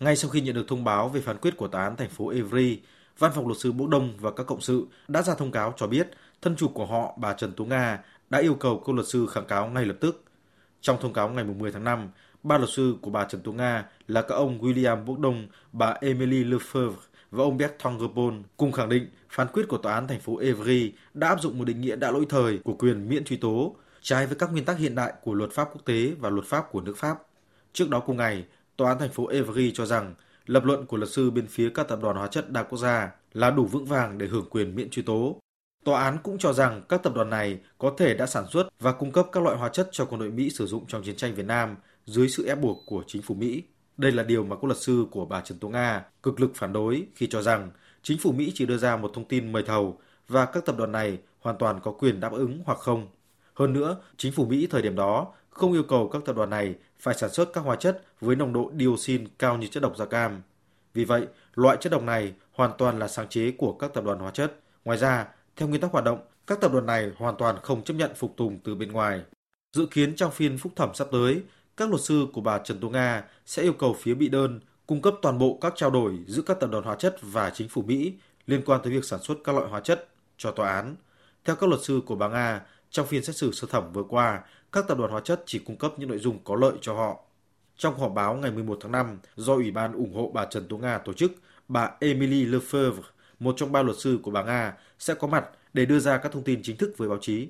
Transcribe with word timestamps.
Ngay 0.00 0.16
sau 0.16 0.30
khi 0.30 0.40
nhận 0.40 0.54
được 0.54 0.68
thông 0.68 0.84
báo 0.84 1.08
về 1.08 1.20
phán 1.20 1.38
quyết 1.38 1.56
của 1.56 1.68
tòa 1.68 1.84
án 1.84 1.96
thành 1.96 2.08
phố 2.08 2.28
Evry, 2.28 2.80
Văn 3.18 3.32
phòng 3.34 3.46
luật 3.46 3.60
sư 3.60 3.72
Bố 3.72 3.86
Đông 3.86 4.14
và 4.18 4.30
các 4.30 4.46
cộng 4.46 4.60
sự 4.60 4.86
đã 5.08 5.22
ra 5.22 5.34
thông 5.34 5.50
cáo 5.50 5.74
cho 5.76 5.86
biết 5.86 6.10
thân 6.42 6.56
chủ 6.56 6.68
của 6.68 6.86
họ, 6.86 7.14
bà 7.16 7.32
Trần 7.32 7.52
Tú 7.52 7.64
Nga, 7.64 7.98
đã 8.30 8.38
yêu 8.38 8.54
cầu 8.54 8.82
cô 8.84 8.92
luật 8.92 9.06
sư 9.06 9.26
kháng 9.26 9.46
cáo 9.46 9.66
ngay 9.66 9.84
lập 9.84 9.96
tức. 10.00 10.24
Trong 10.80 10.96
thông 11.00 11.12
cáo 11.12 11.28
ngày 11.28 11.44
10 11.44 11.72
tháng 11.72 11.84
5, 11.84 12.10
ba 12.42 12.58
luật 12.58 12.70
sư 12.70 12.96
của 13.00 13.10
bà 13.10 13.24
Trần 13.24 13.40
Tú 13.40 13.52
Nga 13.52 13.84
là 14.08 14.22
các 14.22 14.34
ông 14.34 14.60
William 14.60 15.04
Bốc 15.04 15.18
Đông, 15.18 15.48
bà 15.72 15.94
Emily 16.00 16.44
Lefebvre 16.44 16.92
và 17.30 17.44
ông 17.44 17.56
Bertrand 17.56 18.00
Gopon 18.00 18.42
cùng 18.56 18.72
khẳng 18.72 18.88
định 18.88 19.06
phán 19.28 19.46
quyết 19.52 19.68
của 19.68 19.78
tòa 19.78 19.94
án 19.94 20.08
thành 20.08 20.20
phố 20.20 20.38
Evry 20.38 20.92
đã 21.14 21.28
áp 21.28 21.42
dụng 21.42 21.58
một 21.58 21.64
định 21.64 21.80
nghĩa 21.80 21.96
đã 21.96 22.10
lỗi 22.10 22.26
thời 22.28 22.58
của 22.58 22.74
quyền 22.74 23.08
miễn 23.08 23.24
truy 23.24 23.36
tố, 23.36 23.76
trái 24.00 24.26
với 24.26 24.36
các 24.36 24.52
nguyên 24.52 24.64
tắc 24.64 24.78
hiện 24.78 24.94
đại 24.94 25.12
của 25.22 25.34
luật 25.34 25.52
pháp 25.52 25.68
quốc 25.72 25.84
tế 25.84 26.12
và 26.18 26.30
luật 26.30 26.46
pháp 26.46 26.72
của 26.72 26.80
nước 26.80 26.96
Pháp. 26.96 27.18
Trước 27.72 27.88
đó 27.90 28.00
cùng 28.00 28.16
ngày, 28.16 28.44
tòa 28.80 28.88
án 28.88 28.98
thành 28.98 29.10
phố 29.10 29.26
Evry 29.26 29.72
cho 29.72 29.86
rằng 29.86 30.14
lập 30.46 30.64
luận 30.64 30.86
của 30.86 30.96
luật 30.96 31.10
sư 31.10 31.30
bên 31.30 31.46
phía 31.46 31.70
các 31.74 31.88
tập 31.88 31.98
đoàn 32.02 32.16
hóa 32.16 32.26
chất 32.26 32.50
đa 32.50 32.62
quốc 32.62 32.78
gia 32.78 33.10
là 33.32 33.50
đủ 33.50 33.64
vững 33.64 33.84
vàng 33.84 34.18
để 34.18 34.26
hưởng 34.26 34.48
quyền 34.50 34.74
miễn 34.74 34.90
truy 34.90 35.02
tố. 35.02 35.40
Tòa 35.84 36.02
án 36.02 36.18
cũng 36.22 36.38
cho 36.38 36.52
rằng 36.52 36.82
các 36.88 37.02
tập 37.02 37.14
đoàn 37.14 37.30
này 37.30 37.60
có 37.78 37.94
thể 37.98 38.14
đã 38.14 38.26
sản 38.26 38.44
xuất 38.52 38.68
và 38.78 38.92
cung 38.92 39.12
cấp 39.12 39.26
các 39.32 39.42
loại 39.42 39.56
hóa 39.56 39.68
chất 39.68 39.88
cho 39.92 40.04
quân 40.04 40.20
đội 40.20 40.30
Mỹ 40.30 40.50
sử 40.50 40.66
dụng 40.66 40.86
trong 40.86 41.02
chiến 41.02 41.16
tranh 41.16 41.34
Việt 41.34 41.46
Nam 41.46 41.76
dưới 42.06 42.28
sự 42.28 42.46
ép 42.46 42.60
buộc 42.60 42.82
của 42.86 43.04
chính 43.06 43.22
phủ 43.22 43.34
Mỹ. 43.34 43.62
Đây 43.96 44.12
là 44.12 44.22
điều 44.22 44.44
mà 44.44 44.56
các 44.56 44.64
luật 44.64 44.78
sư 44.78 45.06
của 45.10 45.24
bà 45.24 45.40
Trần 45.40 45.58
Tố 45.58 45.68
Nga 45.68 46.04
cực 46.22 46.40
lực 46.40 46.50
phản 46.54 46.72
đối 46.72 47.06
khi 47.14 47.26
cho 47.26 47.42
rằng 47.42 47.70
chính 48.02 48.18
phủ 48.18 48.32
Mỹ 48.32 48.52
chỉ 48.54 48.66
đưa 48.66 48.76
ra 48.76 48.96
một 48.96 49.10
thông 49.14 49.28
tin 49.28 49.52
mời 49.52 49.62
thầu 49.62 49.98
và 50.28 50.44
các 50.44 50.64
tập 50.66 50.76
đoàn 50.78 50.92
này 50.92 51.18
hoàn 51.40 51.56
toàn 51.58 51.80
có 51.82 51.92
quyền 51.92 52.20
đáp 52.20 52.32
ứng 52.32 52.62
hoặc 52.64 52.78
không. 52.78 53.08
Hơn 53.54 53.72
nữa, 53.72 53.96
chính 54.16 54.32
phủ 54.32 54.44
Mỹ 54.44 54.66
thời 54.70 54.82
điểm 54.82 54.96
đó 54.96 55.32
không 55.50 55.72
yêu 55.72 55.82
cầu 55.82 56.08
các 56.08 56.22
tập 56.24 56.36
đoàn 56.36 56.50
này 56.50 56.74
phải 56.98 57.14
sản 57.14 57.30
xuất 57.30 57.52
các 57.52 57.60
hóa 57.60 57.76
chất 57.76 58.04
với 58.20 58.36
nồng 58.36 58.52
độ 58.52 58.72
dioxin 58.78 59.28
cao 59.38 59.56
như 59.56 59.66
chất 59.66 59.82
độc 59.82 59.96
da 59.96 60.04
cam. 60.04 60.42
Vì 60.94 61.04
vậy, 61.04 61.26
loại 61.54 61.76
chất 61.80 61.92
độc 61.92 62.02
này 62.02 62.32
hoàn 62.52 62.70
toàn 62.78 62.98
là 62.98 63.08
sáng 63.08 63.28
chế 63.28 63.50
của 63.58 63.72
các 63.72 63.94
tập 63.94 64.04
đoàn 64.04 64.18
hóa 64.18 64.30
chất. 64.30 64.60
Ngoài 64.84 64.98
ra, 64.98 65.26
theo 65.56 65.68
nguyên 65.68 65.80
tắc 65.80 65.92
hoạt 65.92 66.04
động, 66.04 66.18
các 66.46 66.60
tập 66.60 66.72
đoàn 66.72 66.86
này 66.86 67.10
hoàn 67.16 67.36
toàn 67.36 67.56
không 67.62 67.84
chấp 67.84 67.94
nhận 67.94 68.10
phục 68.14 68.36
tùng 68.36 68.58
từ 68.64 68.74
bên 68.74 68.92
ngoài. 68.92 69.20
Dự 69.76 69.86
kiến 69.86 70.16
trong 70.16 70.30
phiên 70.30 70.58
phúc 70.58 70.72
thẩm 70.76 70.94
sắp 70.94 71.08
tới, 71.12 71.42
các 71.76 71.88
luật 71.88 72.00
sư 72.00 72.26
của 72.32 72.40
bà 72.40 72.58
Trần 72.58 72.80
Tố 72.80 72.88
Nga 72.88 73.24
sẽ 73.46 73.62
yêu 73.62 73.72
cầu 73.72 73.96
phía 74.00 74.14
bị 74.14 74.28
đơn 74.28 74.60
cung 74.86 75.02
cấp 75.02 75.14
toàn 75.22 75.38
bộ 75.38 75.58
các 75.60 75.72
trao 75.76 75.90
đổi 75.90 76.18
giữa 76.26 76.42
các 76.42 76.60
tập 76.60 76.70
đoàn 76.70 76.84
hóa 76.84 76.96
chất 76.96 77.16
và 77.22 77.50
chính 77.50 77.68
phủ 77.68 77.82
Mỹ 77.82 78.14
liên 78.46 78.62
quan 78.66 78.80
tới 78.82 78.92
việc 78.92 79.04
sản 79.04 79.22
xuất 79.22 79.38
các 79.44 79.54
loại 79.54 79.68
hóa 79.68 79.80
chất 79.80 80.08
cho 80.36 80.50
tòa 80.50 80.72
án. 80.72 80.96
Theo 81.44 81.56
các 81.56 81.68
luật 81.68 81.80
sư 81.82 82.00
của 82.06 82.16
bà 82.16 82.28
Nga, 82.28 82.60
trong 82.90 83.06
phiên 83.06 83.24
xét 83.24 83.36
xử 83.36 83.52
sơ 83.52 83.66
thẩm 83.70 83.92
vừa 83.92 84.02
qua, 84.02 84.42
các 84.72 84.84
tập 84.88 84.98
đoàn 84.98 85.10
hóa 85.10 85.20
chất 85.20 85.42
chỉ 85.46 85.58
cung 85.58 85.76
cấp 85.76 85.92
những 85.98 86.08
nội 86.08 86.18
dung 86.18 86.38
có 86.44 86.54
lợi 86.54 86.72
cho 86.80 86.94
họ. 86.94 87.20
Trong 87.76 87.98
họp 87.98 88.12
báo 88.14 88.34
ngày 88.34 88.50
11 88.50 88.78
tháng 88.80 88.92
5 88.92 89.18
do 89.36 89.54
Ủy 89.54 89.70
ban 89.70 89.92
ủng 89.92 90.14
hộ 90.14 90.30
bà 90.34 90.44
Trần 90.44 90.68
Tố 90.68 90.78
Nga 90.78 90.98
tổ 90.98 91.12
chức, 91.12 91.32
bà 91.68 91.90
Emily 92.00 92.46
Lefebvre, 92.46 93.02
một 93.40 93.54
trong 93.56 93.72
ba 93.72 93.82
luật 93.82 93.96
sư 93.98 94.18
của 94.22 94.30
bà 94.30 94.42
Nga, 94.42 94.74
sẽ 94.98 95.14
có 95.14 95.28
mặt 95.28 95.44
để 95.72 95.86
đưa 95.86 95.98
ra 95.98 96.18
các 96.18 96.32
thông 96.32 96.44
tin 96.44 96.60
chính 96.62 96.76
thức 96.76 96.94
với 96.96 97.08
báo 97.08 97.18
chí. 97.20 97.48